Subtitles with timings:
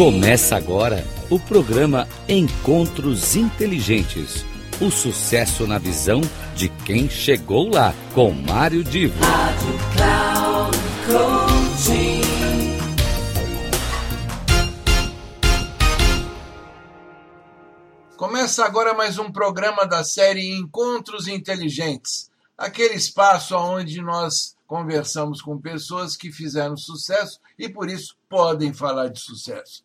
[0.00, 4.46] Começa agora o programa Encontros Inteligentes.
[4.80, 6.22] O sucesso na visão
[6.54, 9.22] de quem chegou lá, com Mário Divo.
[9.22, 12.22] Rádio Cloud Coaching.
[18.16, 25.58] Começa agora mais um programa da série Encontros Inteligentes aquele espaço onde nós conversamos com
[25.58, 29.82] pessoas que fizeram sucesso e por isso podem falar de sucesso.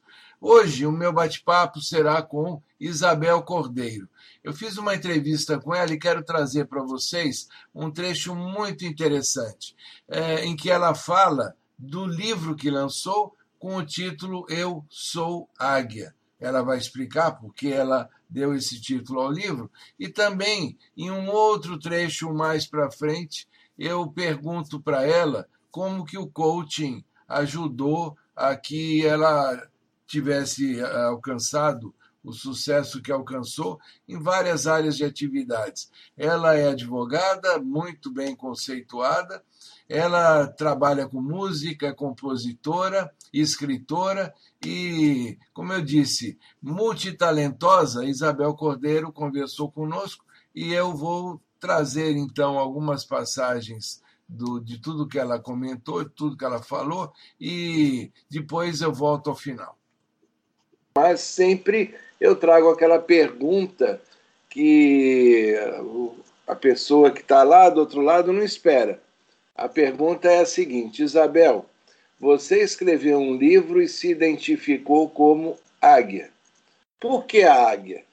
[0.47, 4.07] Hoje o meu bate-papo será com Isabel Cordeiro.
[4.43, 9.75] Eu fiz uma entrevista com ela e quero trazer para vocês um trecho muito interessante,
[10.07, 16.13] é, em que ela fala do livro que lançou com o título Eu Sou Águia.
[16.39, 21.79] Ela vai explicar porque ela deu esse título ao livro e também em um outro
[21.79, 23.47] trecho mais para frente
[23.79, 29.67] eu pergunto para ela como que o coaching ajudou a que ela
[30.05, 31.93] tivesse eh, alcançado
[32.25, 35.91] o sucesso que alcançou em várias áreas de atividades.
[36.17, 39.43] Ela é advogada, muito bem conceituada,
[39.87, 44.33] ela trabalha com música, compositora, escritora
[44.65, 48.03] e, como eu disse, multitalentosa.
[48.05, 55.19] Isabel Cordeiro conversou conosco e eu vou trazer então algumas passagens do, de tudo que
[55.19, 59.77] ela comentou, de tudo que ela falou, e depois eu volto ao final.
[60.97, 64.01] Mas sempre eu trago aquela pergunta
[64.49, 65.53] que
[66.47, 69.01] a pessoa que está lá do outro lado não espera.
[69.55, 71.65] A pergunta é a seguinte: Isabel,
[72.19, 76.31] você escreveu um livro e se identificou como águia.
[76.99, 78.05] Por que a águia?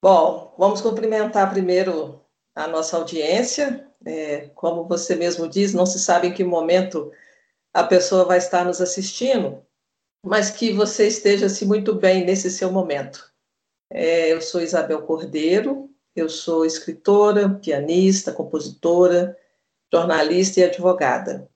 [0.00, 2.20] Bom, vamos cumprimentar primeiro
[2.54, 3.84] a nossa audiência.
[4.04, 7.12] É, como você mesmo diz, não se sabe em que momento
[7.74, 9.65] a pessoa vai estar nos assistindo,
[10.26, 13.32] mas que você esteja-se muito bem nesse seu momento.
[13.88, 19.38] É, eu sou Isabel Cordeiro, eu sou escritora, pianista, compositora,
[19.92, 21.48] jornalista e advogada.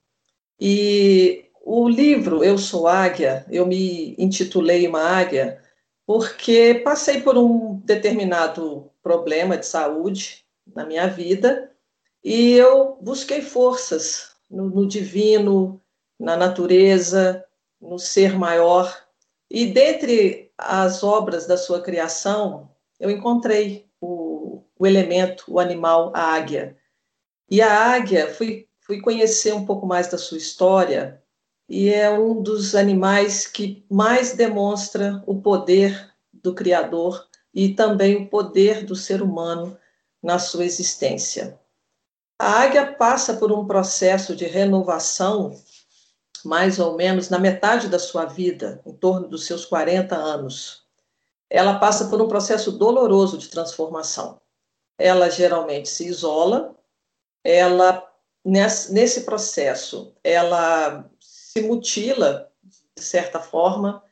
[0.61, 5.61] E o livro Eu Sou Águia, eu me intitulei uma águia
[6.07, 10.45] porque passei por um determinado problema de saúde
[10.75, 11.73] na minha vida
[12.23, 15.83] e eu busquei forças no, no divino,
[16.19, 17.45] na natureza,
[17.81, 18.95] no ser maior.
[19.51, 26.35] E dentre as obras da sua criação, eu encontrei o, o elemento, o animal, a
[26.35, 26.77] águia.
[27.51, 31.23] E a águia, fui, fui conhecer um pouco mais da sua história,
[31.69, 38.29] e é um dos animais que mais demonstra o poder do Criador e também o
[38.29, 39.79] poder do ser humano
[40.21, 41.59] na sua existência.
[42.37, 45.55] A águia passa por um processo de renovação,
[46.45, 50.85] mais ou menos na metade da sua vida, em torno dos seus 40 anos.
[51.49, 54.41] Ela passa por um processo doloroso de transformação.
[54.99, 56.77] Ela geralmente se isola,
[57.43, 58.07] ela
[58.43, 62.51] nesse processo ela se mutila
[63.01, 64.03] de certa forma,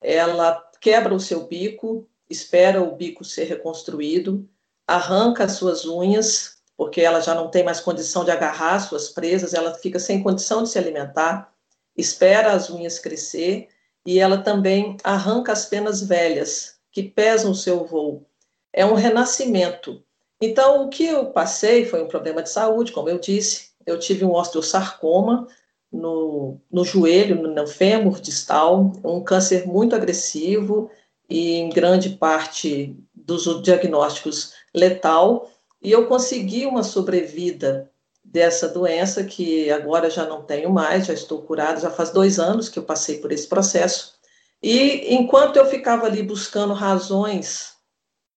[0.00, 4.48] ela quebra o seu bico, espera o bico ser reconstruído,
[4.86, 9.54] arranca as suas unhas, porque ela já não tem mais condição de agarrar suas presas,
[9.54, 11.52] ela fica sem condição de se alimentar,
[11.98, 13.68] espera as unhas crescer
[14.06, 18.24] e ela também arranca as penas velhas que pesam o seu voo.
[18.72, 20.02] É um renascimento.
[20.40, 23.70] Então, o que eu passei foi um problema de saúde, como eu disse.
[23.84, 25.48] Eu tive um osteosarcoma
[25.90, 30.90] no, no joelho, no fêmur distal, um câncer muito agressivo
[31.28, 35.50] e, em grande parte dos diagnósticos, letal.
[35.82, 37.90] E eu consegui uma sobrevida
[38.30, 42.68] dessa doença, que agora já não tenho mais, já estou curada, já faz dois anos
[42.68, 44.14] que eu passei por esse processo.
[44.62, 47.76] E enquanto eu ficava ali buscando razões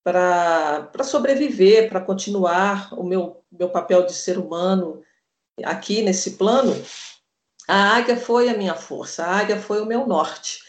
[0.04, 5.02] para sobreviver, para continuar o meu, meu papel de ser humano
[5.64, 6.74] aqui nesse plano,
[7.68, 10.60] a águia foi a minha força, a águia foi o meu norte.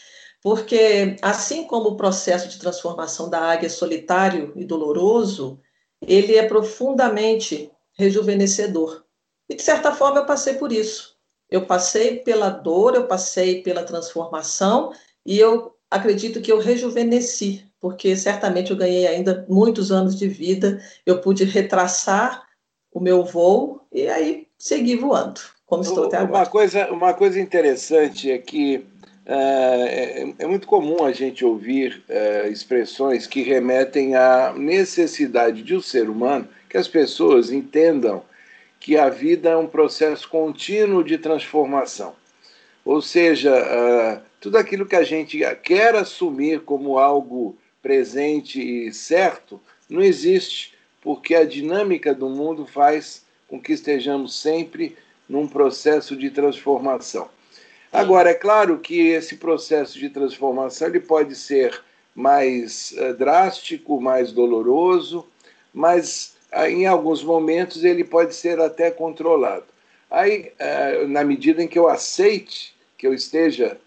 [0.41, 5.59] Porque, assim como o processo de transformação da águia é solitário e doloroso,
[6.01, 9.03] ele é profundamente rejuvenescedor.
[9.49, 11.15] E, de certa forma, eu passei por isso.
[11.49, 14.91] Eu passei pela dor, eu passei pela transformação,
[15.25, 20.81] e eu acredito que eu rejuvenesci porque certamente eu ganhei ainda muitos anos de vida,
[21.05, 22.41] eu pude retraçar
[22.89, 26.43] o meu voo e aí seguir voando, como estou até agora.
[26.43, 28.85] Uma coisa, uma coisa interessante é que
[29.25, 29.35] é,
[30.21, 35.81] é, é muito comum a gente ouvir é, expressões que remetem à necessidade de um
[35.81, 38.23] ser humano que as pessoas entendam
[38.83, 42.13] que a vida é um processo contínuo de transformação.
[42.83, 49.57] Ou seja, tudo aquilo que a gente quer assumir como algo presente e certo,
[49.89, 54.97] não existe, porque a dinâmica do mundo faz com que estejamos sempre
[55.29, 57.29] num processo de transformação.
[57.89, 61.81] Agora, é claro que esse processo de transformação ele pode ser
[62.13, 65.25] mais uh, drástico, mais doloroso,
[65.73, 66.35] mas
[66.67, 69.65] em alguns momentos ele pode ser até controlado.
[70.09, 73.77] Aí, uh, na medida em que eu aceite que eu esteja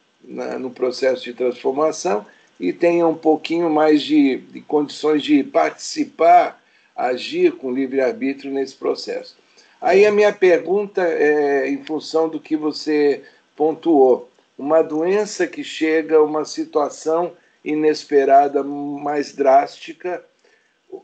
[0.58, 2.26] no processo de transformação
[2.58, 6.60] e tenha um pouquinho mais de, de condições de participar,
[6.94, 9.36] agir com livre-arbítrio nesse processo.
[9.80, 13.22] Aí a minha pergunta é em função do que você
[13.54, 14.30] pontuou.
[14.58, 17.32] Uma doença que chega a uma situação
[17.64, 20.24] inesperada mais drástica.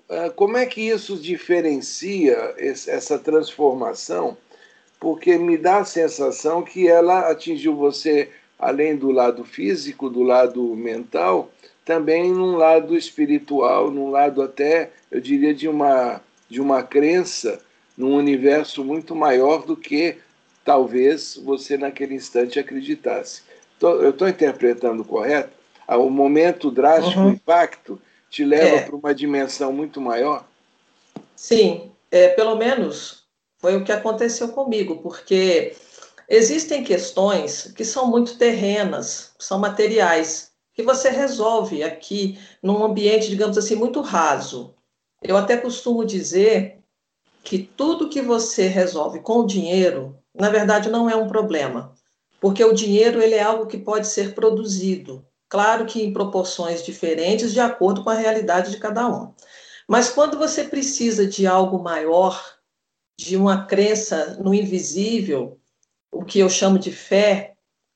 [0.08, 4.36] Ah, como é que isso diferencia essa transformação?
[5.00, 10.62] Porque me dá a sensação que ela atingiu você, além do lado físico, do lado
[10.76, 11.50] mental,
[11.84, 17.60] também num lado espiritual, num lado até, eu diria, de uma, de uma crença
[17.96, 20.18] num universo muito maior do que
[20.64, 23.42] talvez você naquele instante acreditasse.
[23.80, 25.50] Eu estou interpretando correto?
[25.88, 27.30] Ah, o momento drástico, uhum.
[27.30, 28.00] o impacto,
[28.32, 28.82] te leva é.
[28.82, 30.48] para uma dimensão muito maior?
[31.36, 33.24] Sim, é, pelo menos
[33.58, 35.76] foi o que aconteceu comigo, porque
[36.26, 43.58] existem questões que são muito terrenas, são materiais, que você resolve aqui num ambiente, digamos
[43.58, 44.74] assim, muito raso.
[45.22, 46.78] Eu até costumo dizer
[47.44, 51.94] que tudo que você resolve com o dinheiro, na verdade, não é um problema,
[52.40, 55.22] porque o dinheiro ele é algo que pode ser produzido,
[55.52, 59.34] claro que em proporções diferentes, de acordo com a realidade de cada um.
[59.86, 62.42] Mas quando você precisa de algo maior,
[63.18, 65.60] de uma crença no invisível,
[66.10, 67.52] o que eu chamo de fé,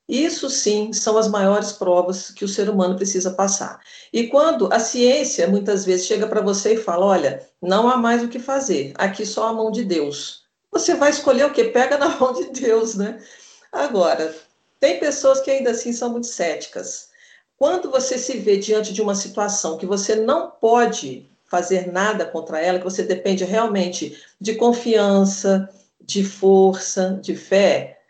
[0.07, 3.81] isso sim são as maiores provas que o ser humano precisa passar.
[4.13, 8.23] E quando a ciência muitas vezes chega para você e fala: olha, não há mais
[8.23, 10.45] o que fazer, aqui só a mão de Deus.
[10.71, 11.65] Você vai escolher o que?
[11.65, 13.19] Pega na mão de Deus, né?
[13.73, 14.37] Agora,
[14.79, 17.16] tem pessoas que ainda assim são muito céticas.
[17.59, 22.61] Quando você se vê diante de uma situação que você não pode fazer nada contra
[22.61, 25.69] ela, que você depende realmente de confiança,
[26.01, 28.01] de força, de fé,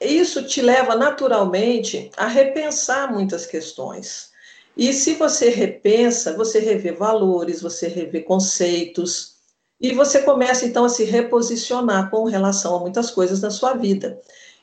[0.00, 4.32] isso te leva naturalmente a repensar muitas questões.
[4.76, 9.32] E se você repensa, você revê valores, você revê conceitos,
[9.82, 14.20] e você começa então a se reposicionar com relação a muitas coisas na sua vida.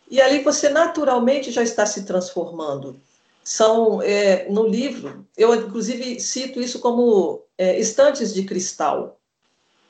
[0.09, 2.99] E ali você naturalmente já está se transformando.
[3.49, 9.19] São, é, no livro, eu inclusive cito isso como é, estantes de cristal.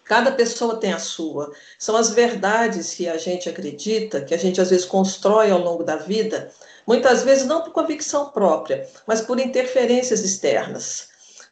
[0.05, 1.51] Cada pessoa tem a sua.
[1.77, 5.83] São as verdades que a gente acredita, que a gente às vezes constrói ao longo
[5.83, 6.49] da vida,
[6.87, 11.09] muitas vezes não por convicção própria, mas por interferências externas.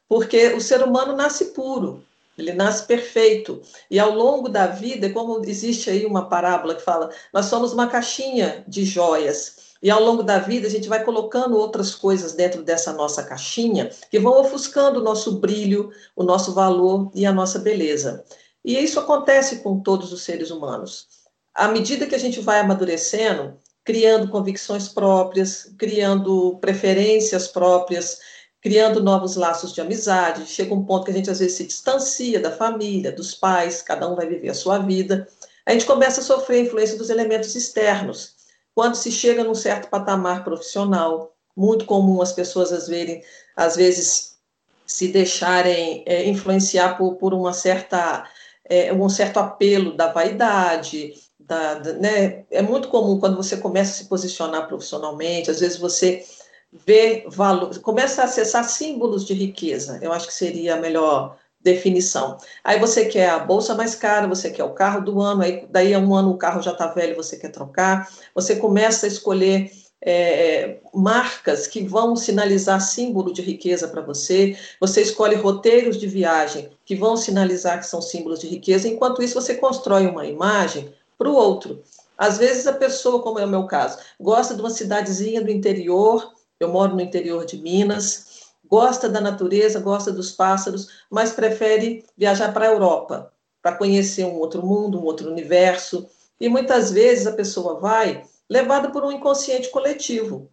[0.07, 2.01] Porque o ser humano nasce puro,
[2.37, 3.61] ele nasce perfeito.
[3.91, 7.87] E ao longo da vida, como existe aí uma parábola que fala, nós somos uma
[7.87, 9.66] caixinha de joias.
[9.81, 13.89] E ao longo da vida, a gente vai colocando outras coisas dentro dessa nossa caixinha
[14.09, 18.23] que vão ofuscando o nosso brilho, o nosso valor e a nossa beleza.
[18.63, 21.07] E isso acontece com todos os seres humanos.
[21.53, 28.19] À medida que a gente vai amadurecendo, criando convicções próprias, criando preferências próprias,
[28.61, 32.39] criando novos laços de amizade, chega um ponto que a gente às vezes se distancia
[32.39, 35.27] da família, dos pais, cada um vai viver a sua vida.
[35.65, 38.36] A gente começa a sofrer influência dos elementos externos.
[38.77, 44.37] Quando se chega num certo patamar profissional, muito comum as pessoas às vezes, às vezes
[44.85, 48.29] se deixarem é, influenciar por, por uma certa
[48.63, 52.45] é, um certo apelo da vaidade, da, da, né?
[52.51, 56.23] é muito comum quando você começa a se posicionar profissionalmente, às vezes você
[56.71, 62.37] vê valor, começa a acessar símbolos de riqueza, eu acho que seria a melhor definição.
[62.63, 65.93] Aí você quer a bolsa mais cara, você quer o carro do ano, aí daí
[65.93, 69.71] a um ano o carro já está velho, você quer trocar, você começa a escolher
[70.01, 76.69] é, marcas que vão sinalizar símbolo de riqueza para você, você escolhe roteiros de viagem
[76.85, 81.29] que vão sinalizar que são símbolos de riqueza, enquanto isso você constrói uma imagem para
[81.29, 81.81] o outro.
[82.17, 86.31] Às vezes a pessoa, como é o meu caso, gosta de uma cidadezinha do interior,
[86.59, 92.53] eu moro no interior de Minas, gosta da natureza, gosta dos pássaros, mas prefere viajar
[92.53, 93.31] para a Europa,
[93.61, 96.07] para conhecer um outro mundo, um outro universo.
[96.39, 100.49] E muitas vezes a pessoa vai levada por um inconsciente coletivo.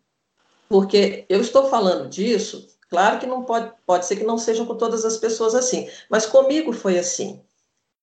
[0.69, 4.77] Porque eu estou falando disso, claro que não pode, pode ser que não sejam com
[4.77, 7.41] todas as pessoas assim, mas comigo foi assim.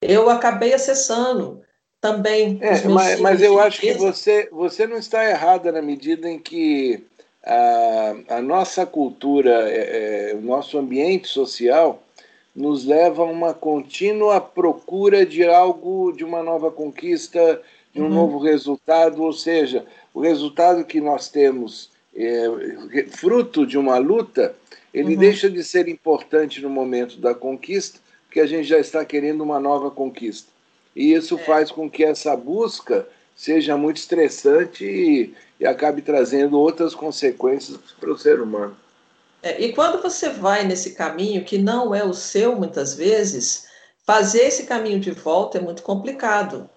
[0.01, 1.62] Eu acabei acessando
[2.00, 2.58] também.
[2.62, 7.06] É, mas, mas eu acho que você, você não está errada na medida em que
[7.43, 12.01] a, a nossa cultura, é, é, o nosso ambiente social
[12.55, 17.62] nos leva a uma contínua procura de algo, de uma nova conquista,
[17.93, 18.10] de um uhum.
[18.10, 24.55] novo resultado, ou seja, o resultado que nós temos é, fruto de uma luta,
[24.93, 25.19] ele uhum.
[25.19, 29.60] deixa de ser importante no momento da conquista, porque a gente já está querendo uma
[29.60, 30.50] nova conquista.
[30.95, 31.38] E isso é.
[31.39, 33.07] faz com que essa busca
[33.41, 38.77] seja muito estressante e, e acabe trazendo outras consequências para o ser humano.
[39.41, 43.65] É, e quando você vai nesse caminho que não é o seu, muitas vezes,
[44.05, 46.69] fazer esse caminho de volta é muito complicado.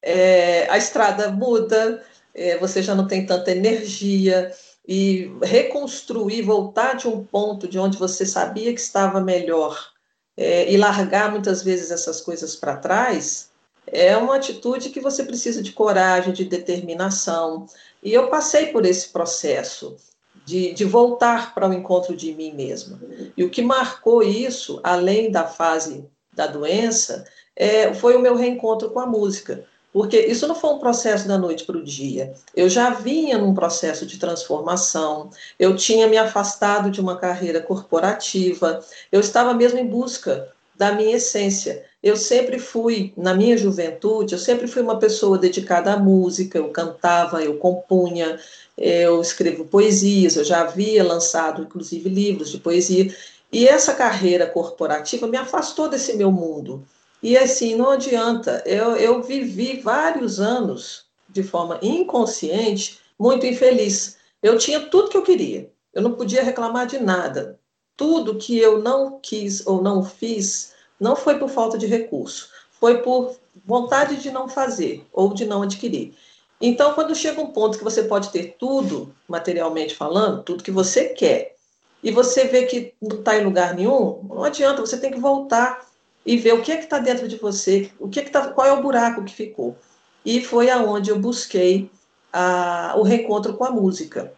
[0.00, 4.52] É, a estrada muda, é, você já não tem tanta energia,
[4.86, 9.92] e reconstruir, voltar de um ponto de onde você sabia que estava melhor
[10.36, 13.51] é, e largar muitas vezes essas coisas para trás,
[13.86, 17.66] é uma atitude que você precisa de coragem, de determinação.
[18.02, 19.96] E eu passei por esse processo
[20.44, 23.00] de, de voltar para o encontro de mim mesma.
[23.36, 27.24] E o que marcou isso, além da fase da doença,
[27.54, 29.64] é, foi o meu reencontro com a música.
[29.92, 32.32] Porque isso não foi um processo da noite para o dia.
[32.56, 38.80] Eu já vinha num processo de transformação, eu tinha me afastado de uma carreira corporativa,
[39.10, 41.84] eu estava mesmo em busca da minha essência.
[42.02, 46.68] Eu sempre fui, na minha juventude, eu sempre fui uma pessoa dedicada à música, eu
[46.70, 48.40] cantava, eu compunha,
[48.76, 53.14] eu escrevo poesias, eu já havia lançado, inclusive, livros de poesia.
[53.52, 56.84] E essa carreira corporativa me afastou desse meu mundo.
[57.22, 58.62] E assim, não adianta.
[58.66, 64.16] Eu, eu vivi vários anos de forma inconsciente, muito infeliz.
[64.42, 65.70] Eu tinha tudo que eu queria.
[65.94, 67.60] Eu não podia reclamar de nada.
[67.96, 70.71] Tudo que eu não quis ou não fiz
[71.02, 72.48] não foi por falta de recurso,
[72.80, 73.34] foi por
[73.66, 76.14] vontade de não fazer ou de não adquirir.
[76.60, 81.06] Então, quando chega um ponto que você pode ter tudo, materialmente falando, tudo que você
[81.06, 81.56] quer,
[82.02, 85.84] e você vê que não está em lugar nenhum, não adianta, você tem que voltar
[86.24, 88.48] e ver o que é que está dentro de você, o que é que tá,
[88.52, 89.76] qual é o buraco que ficou.
[90.24, 91.90] E foi aonde eu busquei
[92.32, 94.32] a, o reencontro com a música,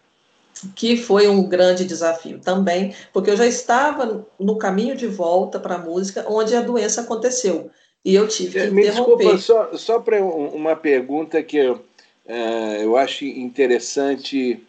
[0.75, 5.77] que foi um grande desafio também, porque eu já estava no caminho de volta para
[5.77, 7.71] a música, onde a doença aconteceu.
[8.05, 9.35] E eu tive que é, Me interromper.
[9.35, 14.63] Desculpa, só, só para uma pergunta que eu, uh, eu acho interessante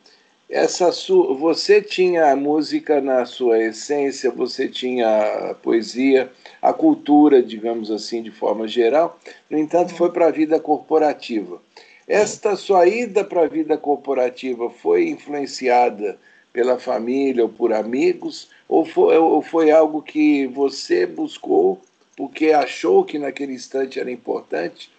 [0.49, 7.41] essa sua, você tinha a música na sua essência, você tinha a poesia, a cultura,
[7.41, 9.19] digamos assim, de forma geral.
[9.49, 11.59] No entanto, foi para a vida corporativa.
[12.07, 16.19] Esta sua ida para a vida corporativa foi influenciada
[16.53, 21.81] pela família ou por amigos, ou foi, ou foi algo que você buscou
[22.15, 24.89] porque achou que naquele instante era importante,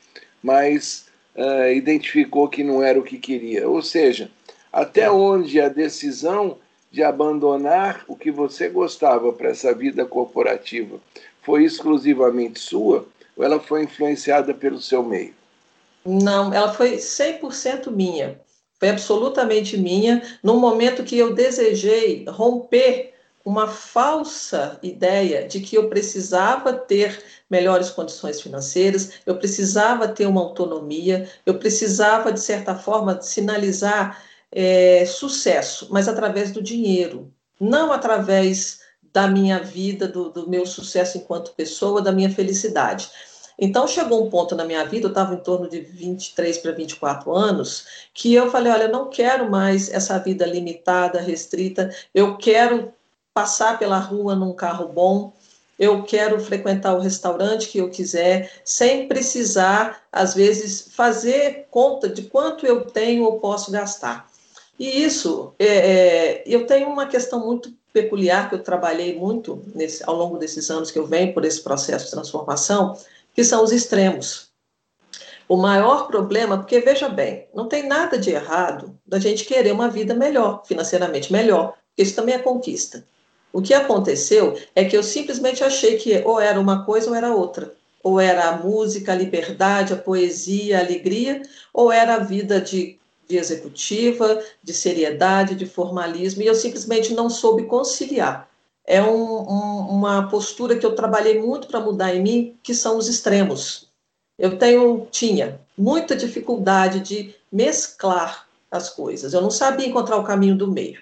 [0.43, 3.69] mas uh, identificou que não era o que queria?
[3.69, 4.31] Ou seja,
[4.73, 6.59] até onde a decisão
[6.91, 10.99] de abandonar o que você gostava para essa vida corporativa
[11.41, 15.35] foi exclusivamente sua ou ela foi influenciada pelo seu meio?
[16.07, 18.41] Não, ela foi 100% minha.
[18.79, 25.89] Foi absolutamente minha, no momento que eu desejei romper uma falsa ideia de que eu
[25.89, 33.21] precisava ter melhores condições financeiras, eu precisava ter uma autonomia, eu precisava, de certa forma,
[33.23, 34.21] sinalizar
[34.51, 38.81] é, sucesso, mas através do dinheiro, não através
[39.13, 43.09] da minha vida, do, do meu sucesso enquanto pessoa, da minha felicidade.
[43.59, 47.35] Então chegou um ponto na minha vida, eu estava em torno de 23 para 24
[47.35, 52.93] anos, que eu falei: olha, não quero mais essa vida limitada, restrita, eu quero
[53.33, 55.33] passar pela rua num carro bom,
[55.79, 62.23] eu quero frequentar o restaurante que eu quiser, sem precisar, às vezes, fazer conta de
[62.23, 64.27] quanto eu tenho ou posso gastar.
[64.79, 70.03] E isso, é, é, eu tenho uma questão muito peculiar que eu trabalhei muito nesse,
[70.05, 72.95] ao longo desses anos que eu venho por esse processo de transformação,
[73.37, 74.49] que são os extremos.
[75.49, 79.89] O maior problema, porque veja bem, não tem nada de errado da gente querer uma
[79.89, 83.07] vida melhor, financeiramente melhor, porque isso também é conquista.
[83.53, 87.33] O que aconteceu é que eu simplesmente achei que ou era uma coisa ou era
[87.33, 87.73] outra.
[88.03, 92.99] Ou era a música, a liberdade, a poesia, a alegria, ou era a vida de
[93.29, 98.49] de executiva, de seriedade, de formalismo, e eu simplesmente não soube conciliar.
[98.87, 102.97] É um, um, uma postura que eu trabalhei muito para mudar em mim, que são
[102.97, 103.89] os extremos.
[104.39, 109.33] Eu tenho, tinha muita dificuldade de mesclar as coisas.
[109.33, 111.01] Eu não sabia encontrar o caminho do meio.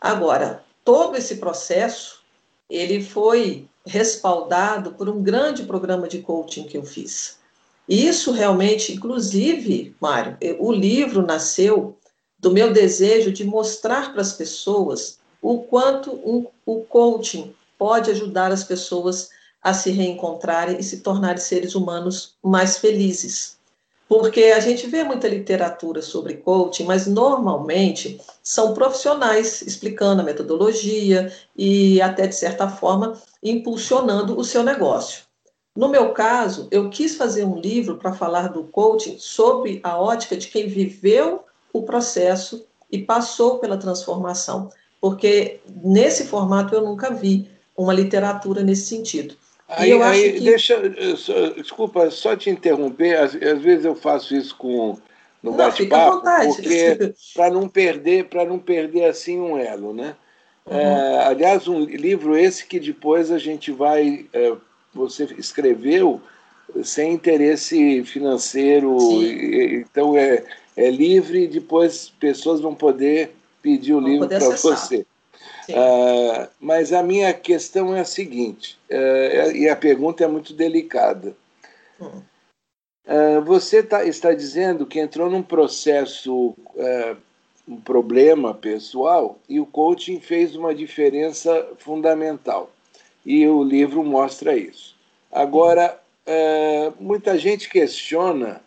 [0.00, 2.22] Agora, todo esse processo,
[2.68, 7.38] ele foi respaldado por um grande programa de coaching que eu fiz.
[7.88, 11.96] Isso realmente, inclusive, Mário, o livro nasceu
[12.38, 18.52] do meu desejo de mostrar para as pessoas o quanto um, o coaching pode ajudar
[18.52, 19.30] as pessoas
[19.60, 23.58] a se reencontrarem e se tornarem seres humanos mais felizes.
[24.08, 31.32] Porque a gente vê muita literatura sobre coaching, mas normalmente são profissionais explicando a metodologia
[31.56, 35.24] e até de certa forma impulsionando o seu negócio.
[35.74, 40.36] No meu caso, eu quis fazer um livro para falar do coaching sob a ótica
[40.36, 44.70] de quem viveu o processo e passou pela transformação,
[45.02, 49.34] porque nesse formato eu nunca vi uma literatura nesse sentido.
[49.68, 50.40] Aí, eu aí que...
[50.40, 50.80] deixa,
[51.56, 54.96] desculpa, só te interromper, às, às vezes eu faço isso com
[55.42, 56.22] no bate-papo,
[56.54, 60.14] porque para não perder, para não perder assim um elo, né?
[60.64, 60.78] Uhum.
[60.78, 64.52] É, aliás, um livro esse que depois a gente vai, é,
[64.94, 66.20] você escreveu
[66.84, 70.44] sem interesse financeiro, e, então é,
[70.76, 75.06] é livre, e depois pessoas vão poder pedir o vão livro para você.
[75.68, 81.36] Uh, mas a minha questão é a seguinte, uh, e a pergunta é muito delicada.
[82.00, 86.54] Uh, você tá, está dizendo que entrou num processo,
[87.66, 92.70] um problema pessoal, e o coaching fez uma diferença fundamental.
[93.24, 94.96] E o livro mostra isso.
[95.30, 96.00] Agora,
[96.98, 98.60] muita gente questiona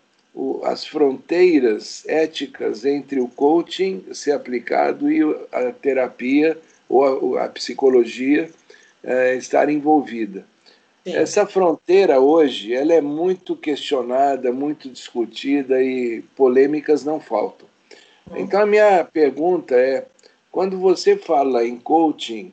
[0.63, 6.57] as fronteiras éticas entre o coaching ser aplicado e a terapia
[6.89, 8.49] ou a, a psicologia
[9.03, 10.45] é, estar envolvida.
[11.05, 11.15] Sim.
[11.15, 17.67] Essa fronteira hoje ela é muito questionada, muito discutida e polêmicas não faltam.
[18.29, 18.37] Uhum.
[18.37, 20.05] Então a minha pergunta é,
[20.51, 22.51] quando você fala em coaching,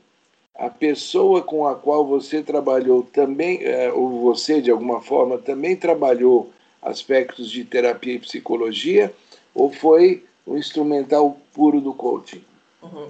[0.54, 5.74] a pessoa com a qual você trabalhou também, é, ou você de alguma forma também
[5.74, 9.14] trabalhou aspectos de terapia e psicologia,
[9.54, 12.44] ou foi um instrumental puro do coaching?
[12.82, 13.08] Uhum.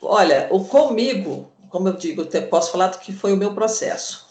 [0.00, 4.26] Olha, o comigo, como eu digo, eu posso falar do que foi o meu processo.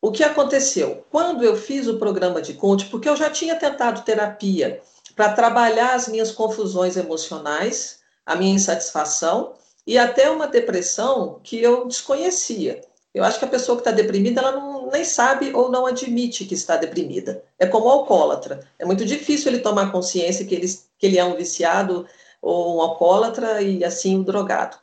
[0.00, 1.02] O que aconteceu?
[1.10, 4.82] Quando eu fiz o programa de coaching, porque eu já tinha tentado terapia
[5.16, 9.54] para trabalhar as minhas confusões emocionais, a minha insatisfação
[9.86, 12.82] e até uma depressão que eu desconhecia.
[13.14, 16.44] Eu acho que a pessoa que está deprimida, ela não, nem sabe ou não admite
[16.44, 17.44] que está deprimida.
[17.58, 18.66] É como o alcoólatra.
[18.78, 20.66] É muito difícil ele tomar consciência que ele,
[20.98, 22.06] que ele é um viciado
[22.42, 24.76] ou um alcoólatra e assim um drogado.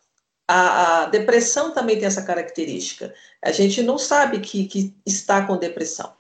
[0.48, 3.14] A, a, depressão também tem essa característica.
[3.42, 6.14] A gente não sabe que, que está com depressão.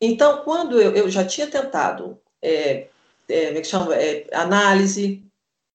[0.00, 2.88] Então, quando eu, eu já tinha tentado é,
[3.28, 5.22] é, é, chama, é, análise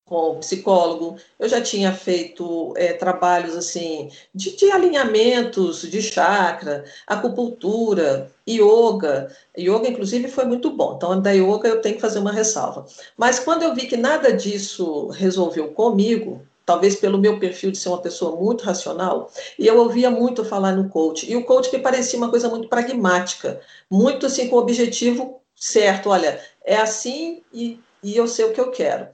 [0.08, 8.32] com psicólogo, eu já tinha feito é, trabalhos assim de, de, alinhamentos de chakra, acupuntura,
[8.48, 9.30] yoga.
[9.58, 10.96] Yoga, inclusive, foi muito bom.
[10.96, 12.86] Então, da yoga eu tenho que fazer uma ressalva.
[13.17, 17.89] Mas quando eu vi que nada disso resolveu comigo, talvez pelo meu perfil de ser
[17.89, 21.30] uma pessoa muito racional, e eu ouvia muito falar no coach.
[21.30, 26.10] E o coach me parecia uma coisa muito pragmática, muito assim com o objetivo certo,
[26.10, 29.08] olha, é assim e, e eu sei o que eu quero.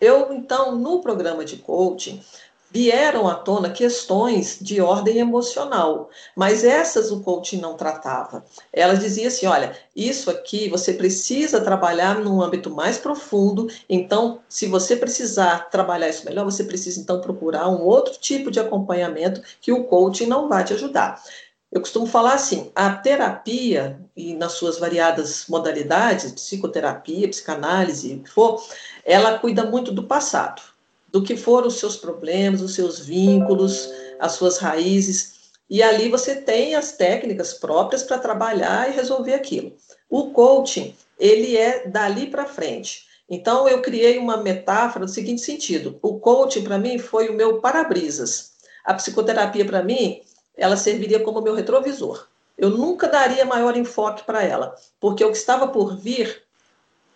[0.00, 2.22] Eu, então, no programa de coaching,
[2.70, 8.44] vieram à tona questões de ordem emocional, mas essas o coaching não tratava.
[8.72, 14.66] Ela dizia assim: olha, isso aqui você precisa trabalhar num âmbito mais profundo, então, se
[14.66, 19.72] você precisar trabalhar isso melhor, você precisa então procurar um outro tipo de acompanhamento que
[19.72, 21.22] o coaching não vai te ajudar.
[21.70, 28.30] Eu costumo falar assim: a terapia, e nas suas variadas modalidades, psicoterapia, psicanálise, o que
[28.30, 28.62] for,
[29.04, 30.62] ela cuida muito do passado
[31.10, 35.38] do que foram os seus problemas, os seus vínculos, as suas raízes.
[35.68, 39.72] E ali você tem as técnicas próprias para trabalhar e resolver aquilo.
[40.08, 43.06] O coaching, ele é dali para frente.
[43.28, 47.60] Então, eu criei uma metáfora do seguinte sentido: o coaching, para mim, foi o meu
[47.60, 48.52] para-brisas.
[48.84, 50.22] A psicoterapia, para mim,
[50.58, 52.26] ela serviria como meu retrovisor.
[52.58, 56.42] Eu nunca daria maior enfoque para ela, porque o que estava por vir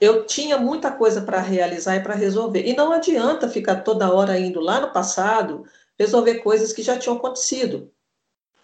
[0.01, 2.67] eu tinha muita coisa para realizar e para resolver.
[2.67, 5.65] E não adianta ficar toda hora indo lá no passado
[5.97, 7.89] resolver coisas que já tinham acontecido,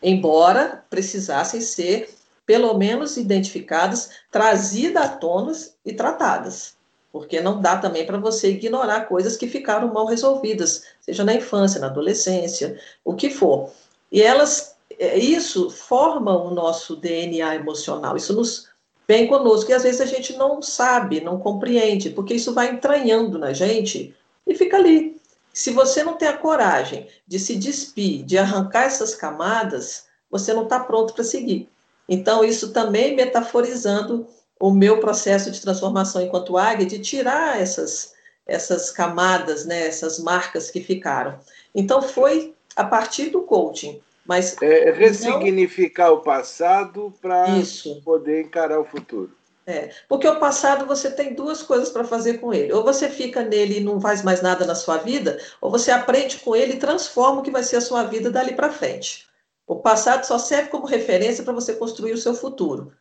[0.03, 2.13] embora precisassem ser
[2.45, 5.53] pelo menos identificadas, trazidas à tona
[5.85, 6.77] e tratadas.
[7.13, 11.81] Porque não dá também para você ignorar coisas que ficaram mal resolvidas, seja na infância,
[11.81, 13.71] na adolescência, o que for.
[14.11, 18.69] E elas, é, isso forma o nosso DNA emocional, isso nos
[19.07, 19.71] vem conosco.
[19.71, 24.15] E às vezes a gente não sabe, não compreende, porque isso vai entranhando na gente
[24.47, 25.19] e fica ali.
[25.53, 30.65] Se você não tem a coragem de se despir, de arrancar essas camadas, você não
[30.65, 31.69] está pronto para seguir.
[32.09, 34.27] Então, isso também metaforizando
[34.61, 38.13] o meu processo de transformação enquanto águia, de tirar essas,
[38.47, 41.39] essas camadas, né, essas marcas que ficaram.
[41.75, 44.01] Então foi a partir do coaching.
[44.27, 46.17] Mas é, ressignificar não...
[46.17, 47.47] o passado para
[48.05, 49.33] poder encarar o futuro.
[49.67, 52.73] É, porque o passado você tem duas coisas para fazer com ele.
[52.73, 56.39] Ou você fica nele e não faz mais nada na sua vida, ou você aprende
[56.39, 59.27] com ele e transforma o que vai ser a sua vida dali para frente.
[59.67, 62.93] O passado só serve como referência para você construir o seu futuro.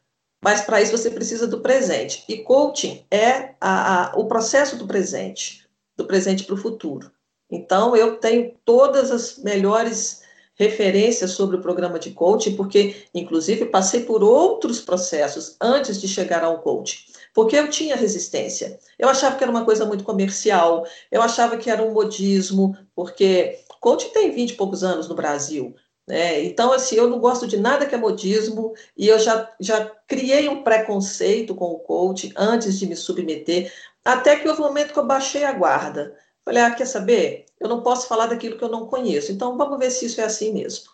[0.44, 2.26] Mas para isso você precisa do presente.
[2.28, 7.10] E coaching é a, a, o processo do presente, do presente para o futuro.
[7.50, 10.22] Então, eu tenho todas as melhores
[10.58, 16.44] referências sobre o programa de coaching, porque, inclusive, passei por outros processos antes de chegar
[16.44, 16.98] ao coaching,
[17.34, 18.80] porque eu tinha resistência.
[18.98, 23.60] Eu achava que era uma coisa muito comercial, eu achava que era um modismo, porque
[23.80, 25.76] coaching tem 20 e poucos anos no Brasil.
[26.08, 26.44] Né?
[26.46, 30.48] Então, assim, eu não gosto de nada que é modismo e eu já, já criei
[30.48, 33.72] um preconceito com o coach antes de me submeter,
[34.04, 36.16] até que houve um momento que eu baixei a guarda.
[36.48, 37.46] Falei, ah, quer saber?
[37.60, 40.24] Eu não posso falar daquilo que eu não conheço, então vamos ver se isso é
[40.24, 40.86] assim mesmo.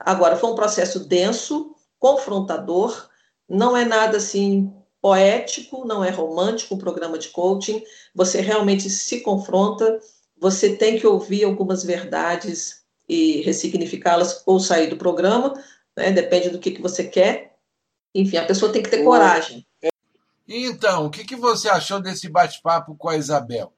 [0.00, 3.06] Agora, foi um processo denso, confrontador,
[3.46, 9.20] não é nada assim poético, não é romântico um programa de coaching, você realmente se
[9.20, 10.00] confronta,
[10.40, 15.62] você tem que ouvir algumas verdades e ressignificá-las ou sair do programa,
[15.94, 16.10] né?
[16.10, 17.54] depende do que, que você quer.
[18.14, 19.66] Enfim, a pessoa tem que ter coragem.
[20.48, 23.75] Então, o que, que você achou desse bate-papo com a Isabel?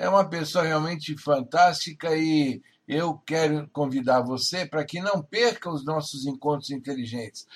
[0.00, 5.84] É uma pessoa realmente fantástica e eu quero convidar você para que não perca os
[5.84, 7.46] nossos encontros inteligentes.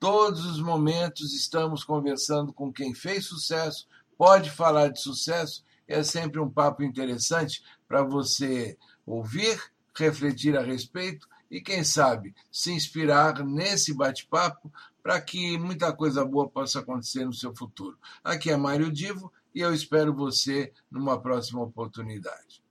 [0.00, 6.40] Todos os momentos estamos conversando com quem fez sucesso, pode falar de sucesso, é sempre
[6.40, 9.60] um papo interessante para você ouvir
[9.94, 16.48] refletir a respeito e, quem sabe, se inspirar nesse bate-papo para que muita coisa boa
[16.48, 17.98] possa acontecer no seu futuro.
[18.24, 22.62] Aqui é Mário Divo e eu espero você numa próxima oportunidade.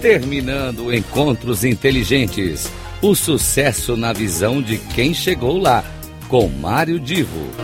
[0.00, 2.70] Terminando Encontros Inteligentes.
[3.02, 5.84] O sucesso na visão de quem chegou lá,
[6.28, 7.63] com Mário Divo.